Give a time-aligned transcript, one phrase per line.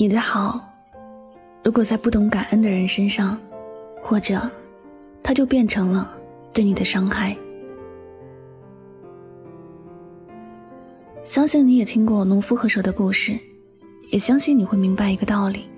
[0.00, 0.58] 你的好，
[1.62, 3.38] 如果在不懂感恩的人身上，
[4.02, 4.50] 或者，
[5.22, 6.10] 它就变成了
[6.54, 7.36] 对你的伤害。
[11.22, 13.38] 相信你也听过农夫和蛇的故事，
[14.10, 15.68] 也相信你会明白一个道理：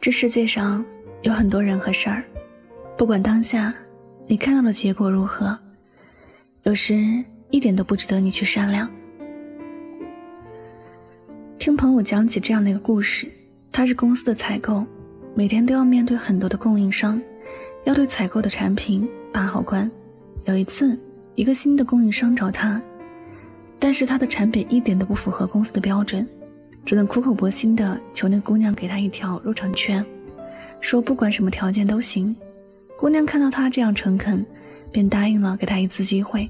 [0.00, 0.84] 这世界上
[1.22, 2.22] 有很多人和事儿，
[2.96, 3.74] 不管当下
[4.28, 5.58] 你看到的结果如何，
[6.62, 6.94] 有时
[7.50, 8.88] 一点都不值得你去善良。
[11.68, 13.30] 听朋友讲起这样的一个故事，
[13.70, 14.86] 他是公司的采购，
[15.34, 17.20] 每天都要面对很多的供应商，
[17.84, 19.90] 要对采购的产品把好关。
[20.46, 20.98] 有一次，
[21.34, 22.80] 一个新的供应商找他，
[23.78, 26.26] 但是他的产品一点都不符合公司的标准，
[26.86, 30.02] 只能苦口婆心的求那姑娘给他一条入场券，
[30.80, 32.34] 说不管什么条件都行。
[32.96, 34.42] 姑娘看到他这样诚恳，
[34.90, 36.48] 便答应了给他一次机会，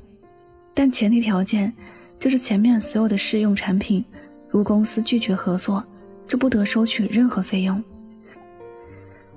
[0.72, 1.74] 但前提条件
[2.20, 4.04] 就是前面所有的试用产品。
[4.50, 5.84] 如公司拒绝合作，
[6.26, 7.82] 就不得收取任何费用。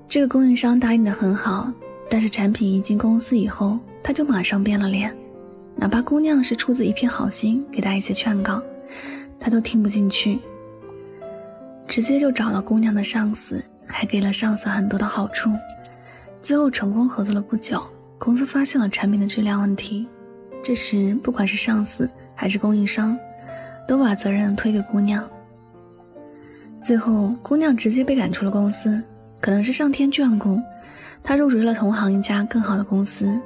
[0.08, 1.72] 这个供应商答应的很好，
[2.10, 5.16] 但是产品一进公司以后，他就马上变了脸。
[5.76, 8.62] 哪怕姑娘是出自一片好心，给他一些劝告，
[9.40, 10.40] 他都听不进去，
[11.88, 15.50] 直接就找了姑娘的上司，还给了上司很多的好处。
[16.42, 17.82] 最后成功合作了不久，
[18.18, 20.08] 公司发现了产品的质量问题。
[20.62, 23.18] 这时，不管是上司还是供应商。
[23.88, 25.28] 都把责任推给姑娘，
[26.84, 29.02] 最后姑娘直接被赶出了公司。
[29.40, 30.62] 可能是上天眷顾，
[31.24, 33.42] 她入职了同行一家更好的公司。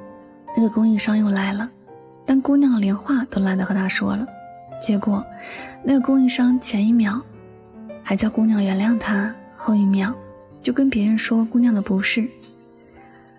[0.54, 1.70] 那个供应商又来了，
[2.26, 4.26] 但姑娘连话都懒得和他说了。
[4.78, 5.24] 结果，
[5.82, 7.18] 那个供应商前一秒
[8.02, 10.14] 还叫姑娘原谅他，后一秒
[10.60, 12.28] 就跟别人说姑娘的不是。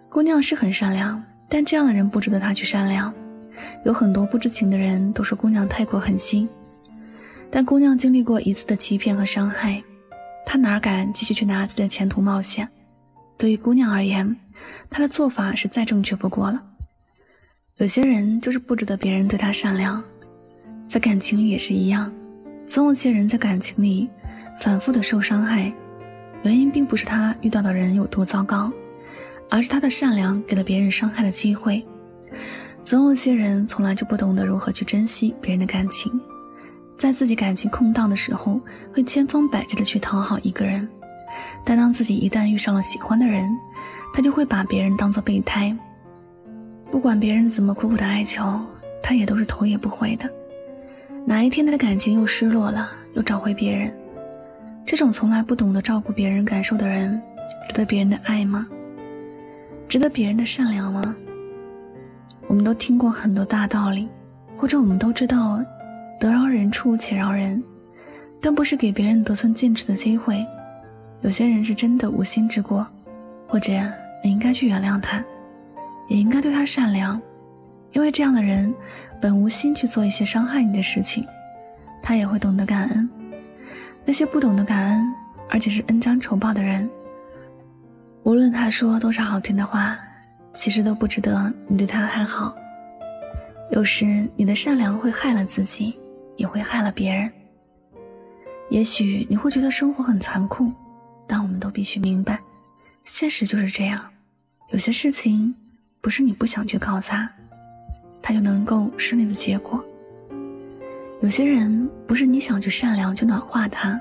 [0.10, 3.14] 姑娘是很善良，但这样的人不值得她去善良。
[3.86, 6.50] 有很多不知情的人都说姑娘太过狠心。
[7.50, 9.82] 但姑娘经历过一次的欺骗和伤害，
[10.46, 12.68] 她哪敢继续去拿自己的前途冒险？
[13.38, 14.36] 对于姑娘而言，
[14.90, 16.62] 她的做法是再正确不过了。
[17.78, 20.04] 有些人就是不值得别人对他善良，
[20.88, 22.12] 在感情里也是一样，
[22.66, 24.10] 总有些人在感情里
[24.60, 25.72] 反复的受伤害，
[26.42, 28.72] 原因并不是他遇到的人有多糟糕，
[29.50, 31.86] 而是他的善良给了别人伤害的机会。
[32.82, 36.12] 总有些人从来就不懂得如何去珍惜别人的感情。
[36.98, 38.60] 在自己感情空档的时候，
[38.92, 40.88] 会千方百计的去讨好一个人，
[41.64, 43.48] 但当自己一旦遇上了喜欢的人，
[44.14, 45.76] 他就会把别人当做备胎。
[46.90, 48.60] 不管别人怎么苦苦的哀求，
[49.04, 50.28] 他也都是头也不回的。
[51.24, 53.94] 哪一天他的感情又失落了，又找回别人，
[54.84, 57.22] 这种从来不懂得照顾别人感受的人，
[57.70, 58.66] 值得别人的爱吗？
[59.88, 61.16] 值得别人的善良吗？
[62.48, 64.10] 我们都听过很多大道理，
[64.56, 65.62] 或者我们都知道。
[66.20, 67.64] 得饶人处且饶人，
[68.42, 70.46] 但不是给别人得寸进尺的机会。
[71.22, 72.88] 有些人是真的无心之过，
[73.48, 73.74] 或者
[74.24, 75.24] 你应该去原谅他，
[76.08, 77.20] 也应该对他善良，
[77.92, 78.74] 因为这样的人
[79.22, 81.26] 本无心去做一些伤害你的事情，
[82.02, 83.10] 他也会懂得感恩。
[84.06, 85.14] 那些不懂得感恩，
[85.50, 86.90] 而且是恩将仇报的人，
[88.24, 89.98] 无论他说多少好听的话，
[90.54, 92.56] 其实都不值得你对他太好。
[93.72, 96.00] 有时你的善良会害了自己。
[96.38, 97.30] 也会害了别人。
[98.70, 100.72] 也许你会觉得生活很残酷，
[101.28, 102.40] 但我们都必须明白，
[103.04, 104.10] 现实就是这样。
[104.70, 105.54] 有些事情
[106.00, 107.30] 不是你不想去搞砸，
[108.22, 109.84] 它就能够顺利的结果。
[111.22, 114.00] 有些人不是你想去善良去暖化他，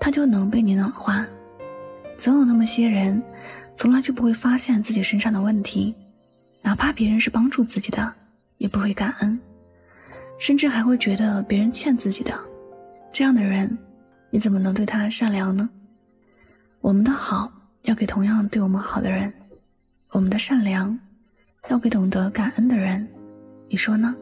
[0.00, 1.24] 他就能被你暖化。
[2.16, 3.22] 总有那么些人，
[3.76, 5.94] 从来就不会发现自己身上的问题，
[6.62, 8.12] 哪怕别人是帮助自己的，
[8.58, 9.38] 也不会感恩。
[10.38, 12.38] 甚至还会觉得别人欠自己的，
[13.12, 13.76] 这样的人，
[14.30, 15.68] 你怎么能对他善良呢？
[16.80, 17.50] 我们的好
[17.82, 19.32] 要给同样对我们好的人，
[20.10, 20.98] 我们的善良
[21.68, 23.06] 要给懂得感恩的人，
[23.68, 24.14] 你说呢？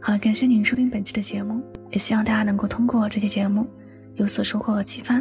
[0.00, 3.66] 好了，感谢您收听本期的节目，也希望大家能够通过这期节目
[4.14, 5.20] 有所收获和启发。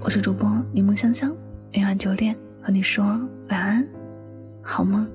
[0.00, 1.30] 我是主播柠檬香香，
[1.72, 2.34] 每晚九点。
[2.68, 3.02] 和你说
[3.48, 3.88] 晚安，
[4.60, 5.08] 好梦。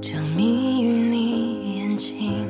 [0.00, 2.46] 着迷于你眼睛，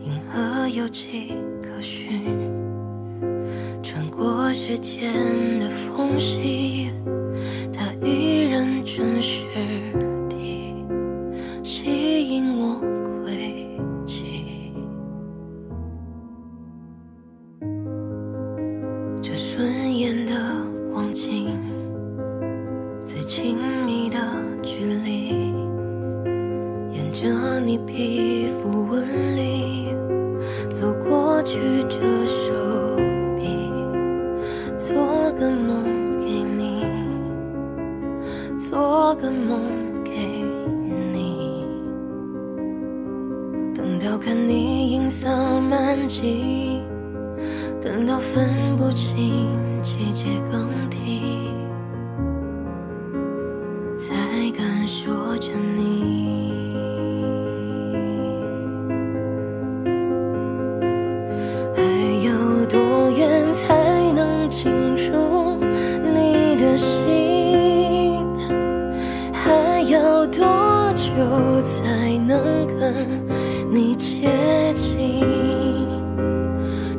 [0.00, 2.30] 银河有迹可循，
[3.82, 6.90] 穿过时间的缝隙，
[7.72, 9.46] 它依然真实。
[28.50, 29.94] 皮肤纹理，
[30.72, 32.52] 走过去这手
[33.36, 33.70] 臂，
[34.76, 34.96] 做
[35.38, 36.84] 个梦给你，
[38.58, 40.10] 做个梦给
[41.12, 41.64] 你。
[43.72, 45.28] 等到看你银色
[45.60, 46.80] 满际，
[47.80, 49.46] 等到分不清
[49.80, 51.49] 季节更替，
[73.72, 74.28] 你接
[74.74, 75.24] 近？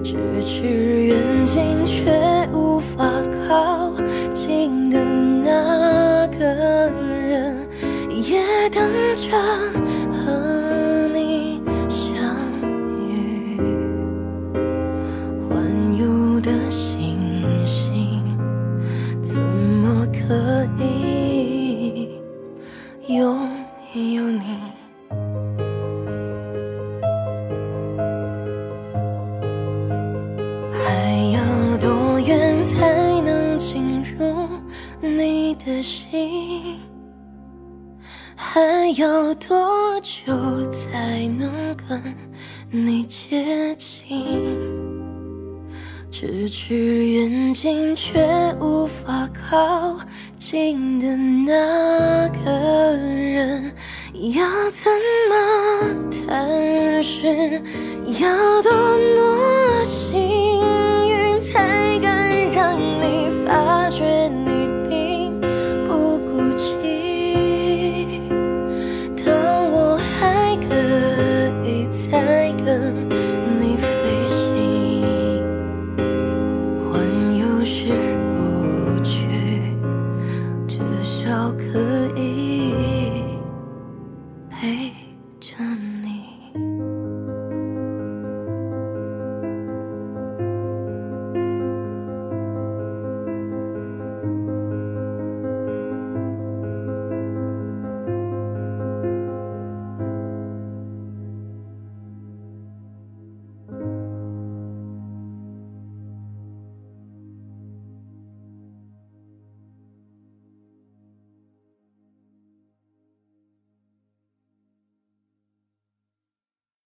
[0.01, 0.15] 咫
[0.45, 2.11] 尺远近却
[2.53, 3.03] 无法
[3.47, 3.91] 靠
[4.33, 7.67] 近的那个人，
[8.09, 9.31] 也等着
[35.65, 36.79] 的心？
[38.35, 38.59] 还
[38.99, 40.33] 要多久
[40.71, 42.15] 才能跟
[42.69, 44.09] 你接近？
[46.11, 48.19] 咫尺远近却
[48.59, 49.97] 无法靠
[50.37, 52.51] 近的那个
[52.97, 53.73] 人，
[54.33, 54.91] 要怎
[55.29, 55.33] 么
[56.27, 57.63] 探寻？
[58.19, 60.11] 要多么幸
[72.63, 73.20] 再